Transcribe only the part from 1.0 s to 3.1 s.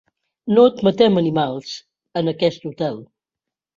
animals, en aquest hotel.